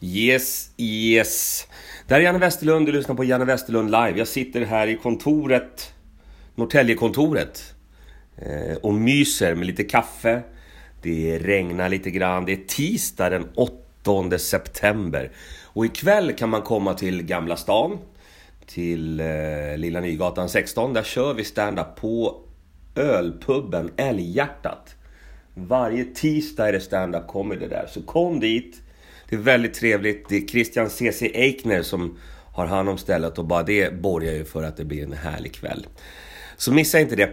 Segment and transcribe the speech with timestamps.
[0.00, 1.66] Yes, yes.
[2.06, 4.18] Där är Janne Westerlund, du lyssnar på Janne Westerlund live.
[4.18, 5.92] Jag sitter här i kontoret,
[6.54, 7.74] Norrtäljekontoret.
[8.36, 10.42] Eh, och myser med lite kaffe.
[11.02, 12.44] Det regnar lite grann.
[12.44, 15.30] Det är tisdag den 8 september.
[15.62, 17.98] Och ikväll kan man komma till Gamla stan.
[18.66, 20.92] Till eh, Lilla Nygatan 16.
[20.92, 22.40] Där kör vi stand-up på
[22.94, 24.94] ölpubben Älghjärtat.
[25.54, 27.86] Varje tisdag är det stand-up comedy där.
[27.90, 28.82] Så kom dit.
[29.28, 30.28] Det är väldigt trevligt.
[30.28, 32.18] Det är Christian CC Eikner som
[32.52, 35.54] har hand om stället och bara det borgar ju för att det blir en härlig
[35.54, 35.86] kväll.
[36.56, 37.24] Så missa inte det.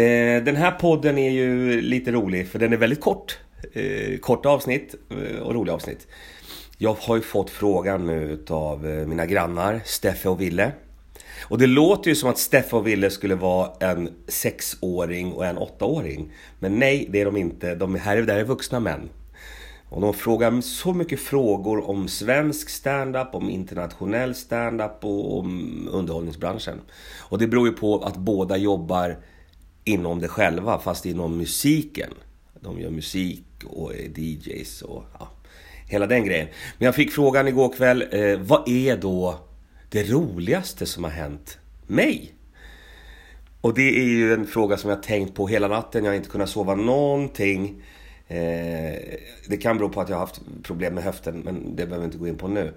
[0.00, 3.38] Eh, den här podden är ju lite rolig för den är väldigt kort.
[3.72, 6.06] Eh, Korta avsnitt eh, och roliga avsnitt.
[6.78, 10.72] Jag har ju fått frågan nu utav mina grannar Steffe och Ville.
[11.42, 15.58] Och det låter ju som att Steffe och Ville skulle vara en sexåring och en
[15.58, 16.32] åttaåring.
[16.58, 17.74] Men nej, det är de inte.
[17.74, 19.08] De här är, där är vuxna män.
[19.90, 26.80] Och de frågar så mycket frågor om svensk standup, om internationell standup och om underhållningsbranschen.
[27.18, 29.16] Och det beror ju på att båda jobbar
[29.84, 32.10] inom det själva, fast inom musiken.
[32.60, 35.28] De gör musik och är DJs och ja,
[35.86, 36.48] hela den grejen.
[36.78, 39.38] Men jag fick frågan igår kväll, eh, vad är då
[39.90, 42.34] det roligaste som har hänt mig?
[43.60, 46.04] Och det är ju en fråga som jag tänkt på hela natten.
[46.04, 47.82] Jag har inte kunnat sova någonting.
[48.28, 48.98] Eh,
[49.48, 52.04] det kan bero på att jag har haft problem med höften, men det behöver vi
[52.04, 52.74] inte gå in på nu.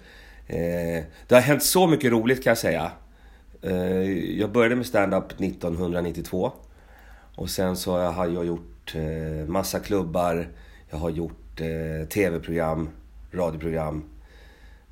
[0.47, 2.91] Eh, det har hänt så mycket roligt kan jag säga.
[3.61, 6.51] Eh, jag började med stand-up 1992.
[7.35, 10.47] Och sen så har jag gjort eh, massa klubbar.
[10.89, 12.89] Jag har gjort eh, TV-program,
[13.31, 14.03] radioprogram.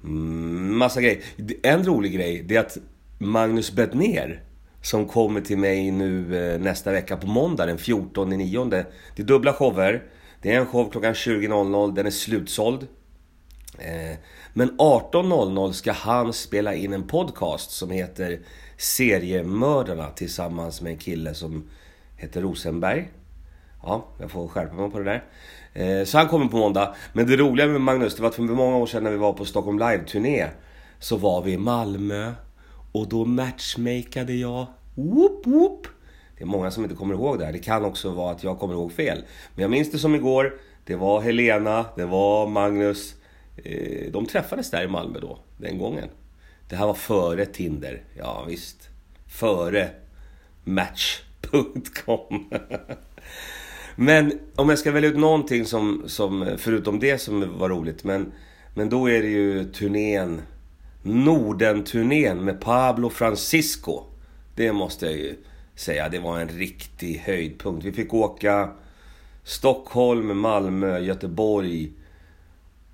[0.03, 1.19] Mm, massa grejer.
[1.63, 2.77] En rolig grej, det är att
[3.17, 4.43] Magnus Bettner
[4.81, 9.23] som kommer till mig nu eh, nästa vecka på måndag den 14 9 Det är
[9.23, 10.03] dubbla shower.
[10.41, 12.87] Det är en show klockan 20.00, den är slutsåld.
[13.77, 14.17] Eh,
[14.53, 18.39] men 18.00 ska han spela in en podcast som heter
[18.77, 21.69] Seriemördarna tillsammans med en kille som
[22.17, 23.11] heter Rosenberg.
[23.83, 25.23] Ja, jag får skärpa mig på det där.
[25.73, 26.95] Eh, så han kommer på måndag.
[27.13, 29.33] Men det roliga med Magnus, det var att för många år sedan när vi var
[29.33, 30.47] på Stockholm Live-turné
[30.99, 32.33] så var vi i Malmö
[32.91, 34.65] och då matchmakade jag.
[34.95, 35.87] Whoop, whoop.
[36.39, 37.53] Det är många som inte kommer ihåg det här.
[37.53, 39.23] Det kan också vara att jag kommer ihåg fel.
[39.55, 40.53] Men jag minns det som igår.
[40.85, 43.15] Det var Helena, det var Magnus.
[43.63, 46.09] Eh, de träffades där i Malmö då, den gången.
[46.69, 48.03] Det här var före Tinder.
[48.17, 48.89] Ja visst.
[49.27, 49.89] Före
[50.63, 52.49] Match.com.
[53.95, 58.03] Men om jag ska välja ut någonting som, som, förutom det som var roligt.
[58.03, 58.31] Men,
[58.73, 60.41] men då är det ju turnén.
[61.03, 64.03] Norden-turnén med Pablo Francisco.
[64.55, 65.35] Det måste jag ju
[65.79, 66.09] säga.
[66.09, 67.85] Det var en riktig höjdpunkt.
[67.85, 68.69] Vi fick åka
[69.43, 71.91] Stockholm, Malmö, Göteborg,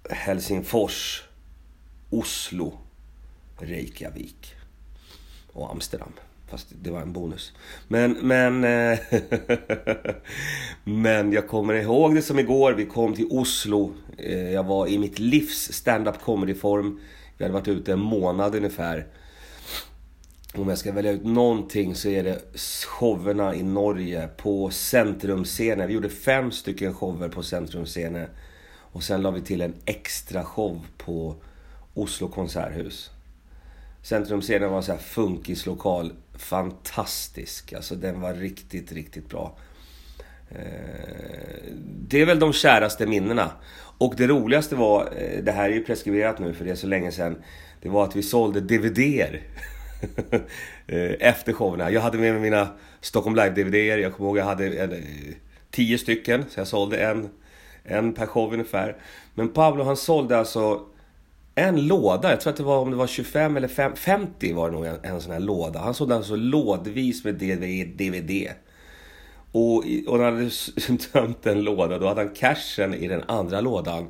[0.10, 1.24] Helsingfors,
[2.10, 2.74] Oslo,
[3.58, 4.54] Reykjavik
[5.54, 6.12] och Amsterdam.
[6.48, 7.54] Fast det var en bonus.
[7.88, 8.64] Men, men...
[8.64, 9.00] Eh,
[10.84, 12.74] men jag kommer ihåg det som igår.
[12.74, 13.94] Vi kom till Oslo.
[14.18, 17.00] Eh, jag var i mitt livs stand-up comedy-form.
[17.38, 19.08] Vi hade varit ute en månad ungefär.
[20.58, 22.42] Om jag ska välja ut någonting så är det
[22.86, 25.88] showerna i Norge på Centrumscenen.
[25.88, 28.28] Vi gjorde fem stycken shower på Centrumscenen.
[28.78, 31.36] Och sen la vi till en extra show på
[31.94, 33.12] Oslo konserthus.
[34.02, 36.14] Centrumscenen var en sån här funkislokal.
[36.38, 37.74] Fantastisk.
[37.74, 39.58] Alltså den var riktigt, riktigt bra.
[40.50, 41.74] Eh,
[42.08, 43.52] det är väl de käraste minnena.
[43.98, 46.88] Och det roligaste var, eh, det här är ju preskriberat nu för det är så
[46.88, 47.44] länge sedan.
[47.82, 49.42] Det var att vi sålde DVDer.
[50.88, 51.92] Eh, efter showerna.
[51.92, 52.68] Jag hade med mig mina
[53.02, 53.98] Stockholm Live-DVDer.
[53.98, 55.04] Jag kommer ihåg att jag hade en,
[55.72, 56.46] tio stycken.
[56.50, 57.30] Så jag sålde en,
[57.84, 58.96] en per show ungefär.
[59.34, 60.82] Men Pablo han sålde alltså
[61.56, 62.30] en låda.
[62.30, 64.86] Jag tror att det var om det var 25 eller 5, 50 var det nog
[64.86, 65.80] en, en sån här låda.
[65.80, 67.36] Han sålde alltså lådvis med
[67.98, 68.50] DVD.
[69.52, 69.78] Och,
[70.08, 74.08] och när han hade tömt en låda, då hade han cashen i den andra lådan.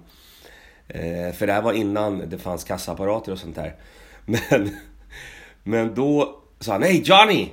[0.87, 3.75] Eh, för det här var innan det fanns kassaapparater och sånt där.
[4.25, 4.69] Men,
[5.67, 7.49] men då sa han nej Johnny!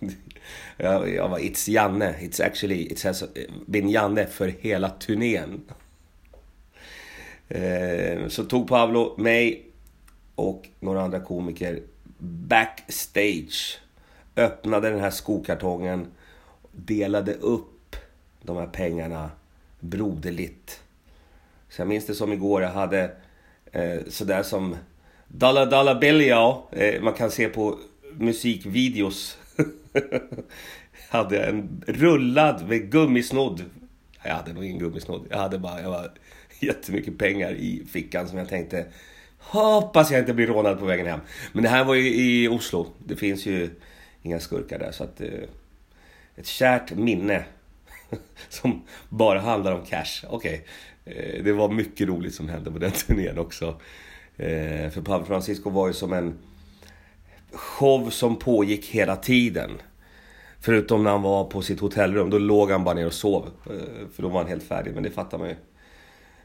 [0.76, 2.14] jag, jag var It's Janne.
[2.20, 3.24] It's actually, it has
[3.66, 5.60] been Janne för hela turnén.
[7.48, 9.66] Eh, så tog Pablo mig
[10.34, 11.82] och några andra komiker
[12.18, 13.80] backstage.
[14.36, 16.06] Öppnade den här skokartongen.
[16.72, 17.96] Delade upp
[18.42, 19.30] de här pengarna
[19.80, 20.80] broderligt.
[21.68, 22.62] Så jag minns det som igår.
[22.62, 23.10] Jag hade
[23.72, 24.76] eh, sådär som
[25.28, 27.78] Dollar Dollar Billy eh, Man kan se på
[28.12, 29.38] musikvideos.
[31.08, 33.64] hade en rullad med gummisnodd.
[34.22, 35.26] Jag hade nog ingen gummisnodd.
[35.30, 36.10] Jag hade bara, jag var
[36.60, 38.86] jättemycket pengar i fickan som jag tänkte
[39.38, 41.20] Hoppas jag inte blir rånad på vägen hem.
[41.52, 42.86] Men det här var ju i Oslo.
[43.06, 43.70] Det finns ju
[44.22, 45.20] inga skurkar där så att...
[45.20, 45.28] Eh,
[46.36, 47.44] ett kärt minne.
[48.48, 50.24] som bara handlar om cash.
[50.28, 50.66] Okej.
[51.04, 51.14] Okay.
[51.14, 53.80] Eh, det var mycket roligt som hände på den turnén också.
[54.38, 56.38] Eh, för Pablo Francisco var ju som en
[57.52, 59.70] show som pågick hela tiden.
[60.60, 63.50] Förutom när han var på sitt hotellrum, då låg han bara ner och sov.
[63.66, 65.56] Eh, för då var han helt färdig, men det fattar man ju.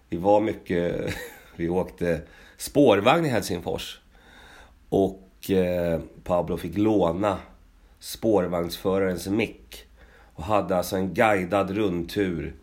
[0.09, 1.15] Vi var mycket...
[1.55, 2.21] Vi åkte
[2.57, 3.99] spårvagn i Helsingfors.
[4.89, 7.37] Och eh, Pablo fick låna
[7.99, 9.85] spårvagnsförarens mick.
[10.35, 12.55] Och hade alltså en guidad rundtur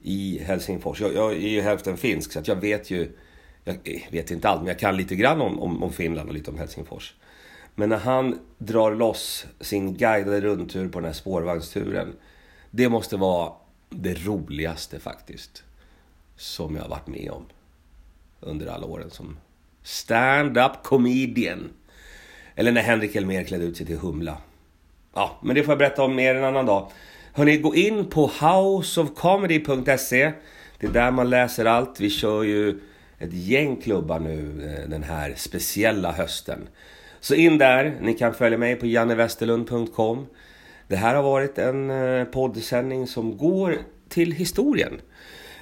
[0.00, 1.00] i Helsingfors.
[1.00, 3.12] Jag, jag är ju hälften finsk så att jag vet ju...
[3.64, 3.78] Jag
[4.10, 6.58] vet inte allt, men jag kan lite grann om, om, om Finland och lite om
[6.58, 7.14] Helsingfors.
[7.74, 12.12] Men när han drar loss sin guidade rundtur på den här spårvagnsturen.
[12.70, 13.52] Det måste vara
[13.90, 15.64] det roligaste faktiskt.
[16.36, 17.44] Som jag har varit med om.
[18.40, 19.36] Under alla åren som
[19.82, 21.70] stand-up comedian.
[22.54, 24.38] Eller när Henrik Elmer klädde ut sig till Humla.
[25.14, 26.90] Ja, men det får jag berätta om mer en annan dag.
[27.32, 30.32] Hörni, gå in på houseofcomedy.se.
[30.78, 32.00] Det är där man läser allt.
[32.00, 32.80] Vi kör ju
[33.22, 36.68] ett gäng klubbar nu eh, den här speciella hösten.
[37.20, 40.26] Så in där, ni kan följa mig på jannewesterlund.com.
[40.88, 43.78] Det här har varit en eh, poddsändning som går
[44.08, 45.00] till historien.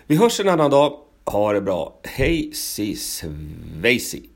[0.06, 0.98] Vi hörs en annan dag.
[1.24, 2.00] Ha det bra.
[2.04, 4.29] Hej si svejsi.